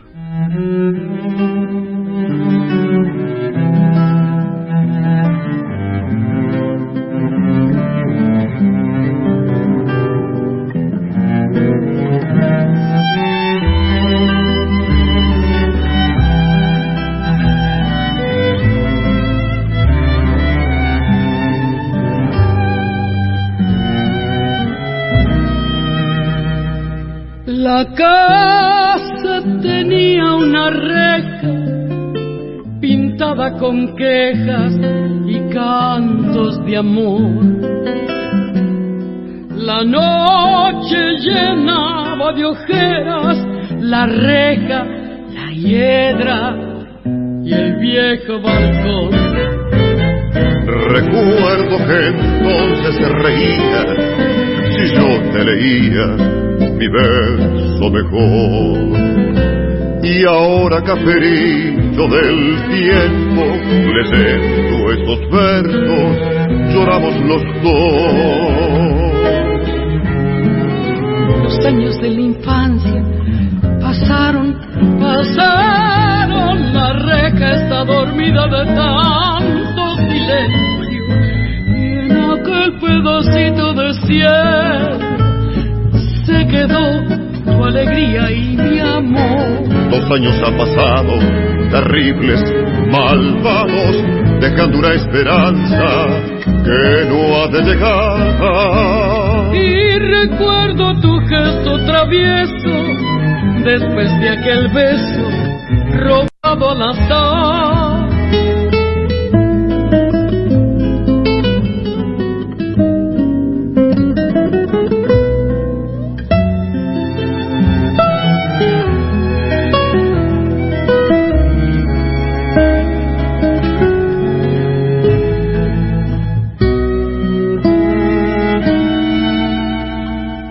Con 33.58 33.94
quejas 33.96 34.74
y 35.26 35.40
cantos 35.52 36.64
de 36.64 36.76
amor. 36.76 37.44
La 39.56 39.82
noche 39.82 40.98
llenaba 41.20 42.32
de 42.32 42.44
ojeras 42.44 43.54
la 43.84 44.06
reja, 44.06 44.84
la 45.34 45.52
hiedra 45.52 46.56
y 47.44 47.52
el 47.52 47.76
viejo 47.76 48.40
balcón. 48.40 49.10
Recuerdo 50.66 51.76
que 51.86 52.06
entonces 52.08 52.94
se 52.96 53.08
reía 53.08 53.82
si 54.74 54.94
yo 54.94 55.06
te 55.32 55.44
leía 55.44 56.06
mi 56.78 56.88
verso 56.88 57.90
mejor. 57.90 59.24
Y 60.02 60.24
ahora, 60.24 60.82
caperito 60.82 62.08
del 62.08 62.62
tiempo, 62.70 63.23
leyendo 63.94 64.92
estos 64.92 65.20
versos, 65.30 66.18
lloramos 66.72 67.14
los 67.20 67.42
dos. 67.62 68.84
Los 71.42 71.66
años 71.66 72.00
de 72.00 72.10
la 72.10 72.20
infancia 72.20 73.04
pasaron, 73.80 74.56
pasaron, 75.00 76.74
la 76.74 76.92
reja 76.94 77.52
está 77.62 77.84
dormida 77.84 78.46
de 78.48 78.64
tanto 78.74 79.96
silencio. 79.96 81.04
Y 81.68 81.80
en 82.06 82.12
aquel 82.32 82.78
pedacito 82.80 83.74
de 83.74 83.94
cielo 84.06 84.98
se 86.26 86.46
quedó 86.48 86.84
tu 87.44 87.64
alegría 87.64 88.30
y 88.32 88.56
mi 88.56 88.80
amor. 88.80 89.90
Dos 89.90 90.10
años 90.10 90.34
han 90.42 90.56
pasado, 90.56 91.12
terribles, 91.70 92.42
malvados, 92.90 94.04
dejando 94.40 94.78
una 94.78 94.92
esperanza 94.94 96.08
que 96.64 97.04
no 97.08 97.36
ha 97.36 97.48
de 97.48 97.62
llegar. 97.62 99.54
Y 99.54 99.98
recuerdo 99.98 101.00
tu 101.00 101.18
gesto 101.26 101.84
travieso, 101.84 102.74
después 103.64 104.08
de 104.20 104.28
aquel 104.30 104.68
beso 104.68 105.28
robado 105.98 106.70
al 106.70 106.82
azar. 106.82 107.83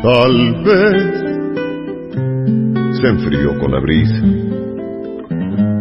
Tal 0.03 0.63
vez 0.63 1.23
se 2.99 3.07
enfrió 3.07 3.57
con 3.57 3.71
la 3.71 3.79
brisa 3.79 4.53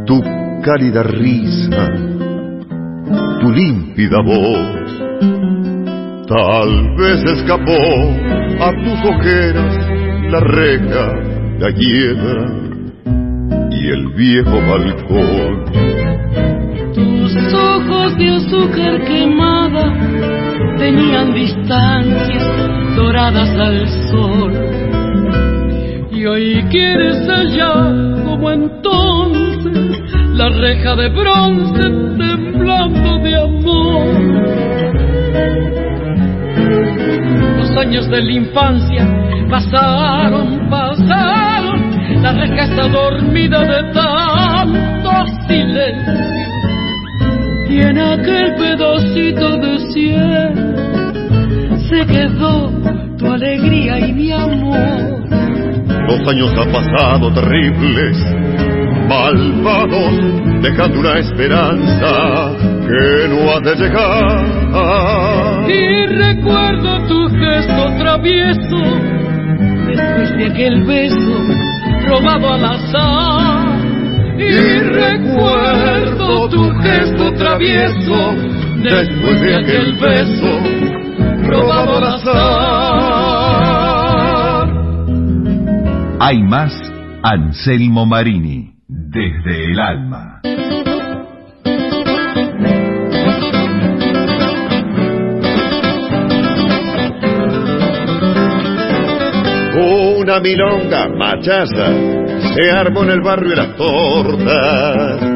tu 0.07 0.21
cálida 0.63 1.03
risa, 1.03 1.91
tu 3.41 3.51
límpida 3.51 4.21
voz. 4.23 5.03
Tal 6.27 6.97
vez 6.97 7.25
escapó 7.25 7.73
a 8.61 8.73
tus 8.85 9.05
ojeras 9.11 9.89
la 10.31 10.41
reja, 10.41 11.15
la 11.59 11.71
hiedra 11.71 12.47
y 13.71 13.89
el 13.89 14.09
viejo 14.15 14.61
balcón. 14.71 15.65
Tus 16.95 17.55
ojos 17.55 18.17
de 18.19 18.29
azúcar 18.31 19.03
quemada 19.05 19.95
tenían 20.79 21.35
distancias 21.35 22.72
doradas 22.97 23.51
al 23.59 23.89
sol. 24.11 24.53
Y 26.11 26.27
hoy 26.27 26.65
quieres 26.71 27.29
allá 27.29 27.73
como 28.25 28.51
entonces 28.51 30.03
la 30.35 30.49
reja 30.49 30.95
de 30.97 31.09
bronce 31.09 31.83
temblando 31.83 33.19
de 33.19 33.37
amor. 33.37 34.07
Los 37.59 37.77
años 37.77 38.09
de 38.09 38.23
la 38.23 38.33
infancia 38.33 39.09
pasaron, 39.51 40.69
pasaron, 40.71 42.23
la 42.23 42.33
reja 42.33 42.65
está 42.65 42.89
dormida 42.89 43.61
de 43.61 43.93
tanto 43.93 45.11
silencio. 45.47 46.33
Y 47.69 47.81
en 47.81 47.99
aquel 47.99 48.55
pedacito 48.57 49.57
de 49.57 49.79
cielo 49.93 51.02
se 51.93 52.07
quedó 52.07 52.71
tu 53.19 53.31
alegría 53.31 53.99
y 53.99 54.13
mi 54.13 54.33
amor. 54.33 55.29
Los 56.09 56.29
años 56.29 56.51
han 56.59 56.73
pasado 56.73 57.33
terribles, 57.35 58.17
malvados, 59.09 60.63
dejando 60.63 61.01
una 61.01 61.19
esperanza 61.19 62.53
que 62.89 63.29
no 63.29 63.51
ha 63.51 63.61
de 63.61 63.75
llegar. 63.77 64.43
Y 65.69 66.07
recuerdo 66.07 66.99
tu 67.09 67.29
gesto 67.29 67.95
travieso, 67.99 68.83
después 69.87 70.37
de 70.39 70.47
aquel 70.47 70.83
beso 70.85 71.45
robado 72.09 72.55
al 72.55 72.65
azar. 72.65 73.83
Y 74.39 74.79
recuerdo 74.79 76.49
tu 76.49 76.71
gesto 76.81 77.33
travieso, 77.35 78.35
después 78.83 79.41
de 79.43 79.57
aquel 79.57 79.93
beso 79.93 80.72
robado 81.53 81.99
al 81.99 82.05
azar. 82.05 83.03
Hay 86.21 86.43
más 86.43 86.73
Anselmo 87.23 88.07
Marini, 88.07 88.75
desde 88.89 89.73
el 89.73 89.81
alma. 89.81 90.41
Una 99.75 100.39
milonga 100.41 101.09
machaza 101.09 101.93
se 102.55 102.71
armó 102.71 103.03
en 103.03 103.11
el 103.11 103.21
barrio 103.21 103.51
de 103.51 103.57
las 103.57 103.77
tortas. 103.77 105.32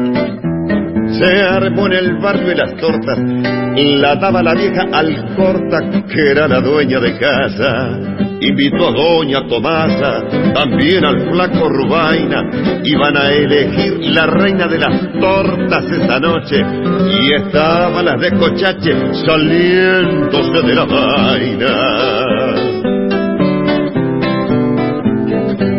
Se 1.19 1.41
armó 1.41 1.87
en 1.87 1.93
el 1.93 2.17
barrio 2.17 2.47
de 2.47 2.55
las 2.55 2.75
tortas. 2.75 3.17
La 3.75 4.15
daba 4.15 4.41
la 4.41 4.53
vieja 4.53 4.85
Alcorta, 4.91 5.79
que 6.07 6.31
era 6.31 6.47
la 6.47 6.61
dueña 6.61 6.99
de 6.99 7.17
casa. 7.17 7.99
Invitó 8.39 8.89
a 8.89 8.91
doña 8.91 9.47
Tomasa, 9.47 10.23
también 10.53 11.03
al 11.05 11.29
flaco 11.31 11.69
Rubaina. 11.69 12.81
Iban 12.83 13.17
a 13.17 13.31
elegir 13.31 13.99
la 14.11 14.27
reina 14.27 14.67
de 14.67 14.79
las 14.79 15.11
tortas 15.19 15.85
esa 15.85 16.19
noche. 16.19 16.63
Y 17.21 17.33
estaban 17.33 18.05
las 18.05 18.19
de 18.19 18.31
Cochache 18.37 18.93
saliéndose 19.25 20.61
de 20.67 20.75
la 20.75 20.85
vaina. 20.85 22.17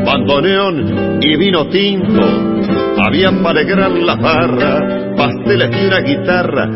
bandoneón 0.09 1.19
y 1.21 1.37
vino 1.37 1.69
tinto. 1.69 2.27
Habían 2.99 3.43
para 3.43 3.61
alegrar 3.61 3.93
la 3.93 4.17
barra, 4.17 5.08
pasteles 5.19 5.71
y 5.73 5.87
una 5.87 6.01
guitarra 6.01 6.69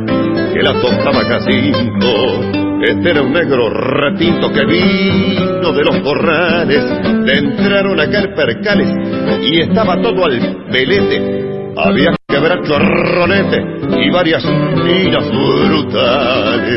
que 0.52 0.62
la 0.62 0.74
tocaba 0.80 1.24
Jacinto. 1.24 2.62
Este 2.82 3.10
era 3.10 3.22
un 3.22 3.32
negro 3.32 3.70
retinto 3.70 4.52
que 4.52 4.64
vino 4.64 5.72
de 5.72 5.84
los 5.84 6.00
corrales, 6.00 6.84
le 7.24 7.38
entraron 7.38 8.00
a 8.00 8.10
caer 8.10 8.34
percales 8.34 8.88
y 9.40 9.60
estaba 9.60 10.02
todo 10.02 10.24
al 10.24 10.66
pelete. 10.70 11.72
Había 11.76 12.12
que 12.26 12.38
ver 12.38 12.60
chorronete 12.64 13.64
y 14.04 14.10
varias 14.10 14.44
miras 14.44 15.24
brutales. 15.30 16.72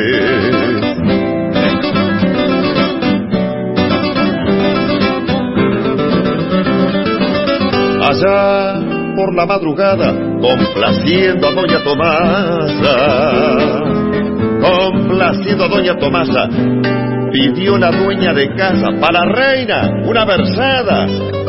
Allá 8.08 9.16
por 9.16 9.34
la 9.34 9.46
madrugada, 9.48 10.14
complaciendo 10.46 11.48
a 11.48 11.52
doña 11.52 11.84
Tomasa, 11.84 12.96
complaciendo 14.62 15.64
a 15.66 15.68
doña 15.68 15.98
Tomasa, 15.98 16.48
pidió 17.32 17.78
la 17.78 17.92
dueña 17.92 18.34
de 18.34 18.54
casa 18.56 18.90
para 19.00 19.26
la 19.26 19.26
reina 19.26 19.90
una 20.06 20.26
versada. 20.26 21.08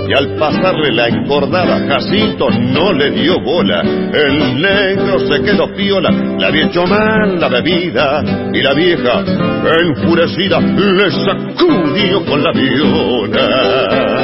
Y 0.08 0.12
al 0.12 0.36
pasarle 0.36 0.92
la 0.92 1.08
encordada, 1.08 1.80
Jacinto 1.88 2.48
no 2.48 2.92
le 2.92 3.10
dio 3.10 3.40
bola. 3.40 3.80
El 3.82 4.62
negro 4.62 5.18
se 5.18 5.42
quedó 5.42 5.74
piola, 5.74 6.10
le 6.10 6.46
había 6.46 6.66
hecho 6.66 6.86
mal 6.86 7.40
la 7.40 7.48
bebida. 7.48 8.22
Y 8.54 8.62
la 8.62 8.72
vieja, 8.72 9.24
enfurecida, 9.80 10.60
le 10.60 11.10
sacudió 11.10 12.24
con 12.24 12.40
la 12.40 12.52
viola. 12.52 14.15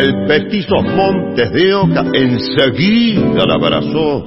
El 0.00 0.26
petizo 0.26 0.80
Montes 0.80 1.50
de 1.52 1.74
Oca 1.74 2.04
enseguida 2.12 3.44
la 3.44 3.54
abrazó 3.54 4.24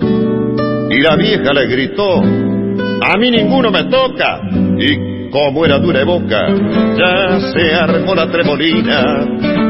y 0.89 0.99
la 0.99 1.15
vieja 1.15 1.53
le 1.53 1.65
gritó, 1.67 2.19
a 2.19 3.17
mí 3.17 3.31
ninguno 3.31 3.71
me 3.71 3.85
toca. 3.85 4.41
Y 4.77 5.29
como 5.29 5.65
era 5.65 5.79
dura 5.79 5.99
de 5.99 6.05
boca, 6.05 6.47
ya 6.97 7.39
se 7.53 7.73
armó 7.73 8.13
la 8.13 8.29
tremolina, 8.29 9.25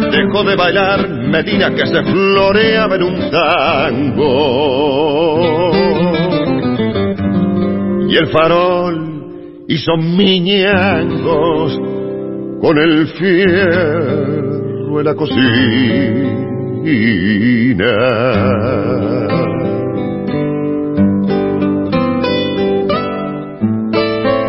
dejó 0.10 0.44
de 0.44 0.56
bailar 0.56 1.08
Medina 1.08 1.70
que 1.70 1.86
se 1.86 2.02
floreaba 2.02 2.96
en 2.96 3.04
un 3.04 3.30
tango. 3.30 4.42
Y 8.10 8.18
el 8.18 8.26
farol 8.28 9.66
hizo 9.68 9.96
miñangos 9.98 11.80
con 12.60 12.78
el 12.80 13.08
en 15.00 15.06
la 15.06 15.16
cocina. 15.16 15.42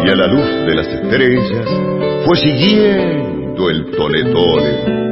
y 0.04 0.08
a 0.08 0.16
la 0.16 0.26
luz 0.26 0.66
de 0.66 0.74
las 0.74 0.88
estrellas 0.88 1.68
fue 2.24 2.36
siguiendo 2.36 3.70
el 3.70 3.90
tole-tole. 3.92 5.02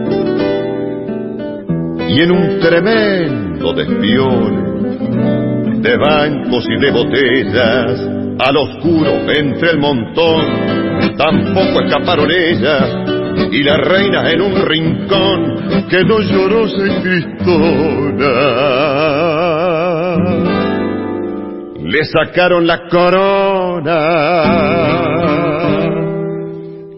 Y 2.09 2.23
en 2.23 2.33
un 2.33 2.59
tremendo 2.61 3.73
despiole 3.73 4.71
de 5.81 5.97
bancos 5.97 6.65
y 6.69 6.81
de 6.81 6.91
botellas, 6.91 8.01
al 8.39 8.57
oscuro 8.57 9.11
entre 9.31 9.71
el 9.71 9.79
montón, 9.79 10.45
tampoco 11.17 11.83
escaparon 11.85 12.31
ellas, 12.31 13.10
y 13.51 13.63
la 13.63 13.77
reina 13.77 14.31
en 14.31 14.41
un 14.41 14.67
rincón 14.67 15.89
que 15.89 16.05
no 16.05 16.21
lloró 16.21 16.69
se 16.69 17.01
cristona 17.01 18.71
le 21.91 22.05
sacaron 22.05 22.67
la 22.67 22.89
corona 22.89 24.01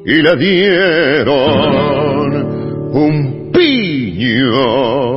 y 0.05 0.21
le 0.21 0.37
dieron 0.37 1.33
un 2.93 3.51
piño. 3.53 5.13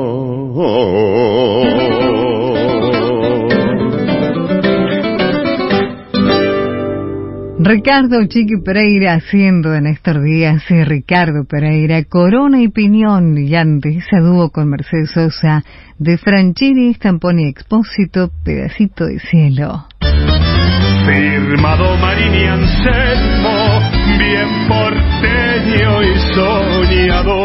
Ricardo 7.76 8.24
Chiqui 8.26 8.62
Pereira 8.64 9.16
haciendo 9.16 9.76
en 9.76 9.86
estos 9.88 10.24
días 10.24 10.64
y 10.70 10.82
Ricardo 10.86 11.44
Pereira, 11.44 12.06
Corona 12.06 12.62
y 12.62 12.70
Piñón, 12.70 13.38
y 13.38 13.54
antes 13.54 14.06
dúo 14.14 14.50
con 14.50 14.70
Mercedes 14.70 15.12
Sosa, 15.12 15.62
de 16.00 16.18
Franchini, 16.18 16.94
Stamponi 16.94 17.50
Expósito, 17.50 18.32
Pedacito 18.46 19.08
de 19.08 19.20
Cielo. 19.20 19.88
Firmado 21.06 21.98
Marini 21.98 22.46
Anselmo, 22.46 23.82
bien 24.20 24.48
porteño 24.70 26.02
y 26.02 26.16
soñador 26.34 27.36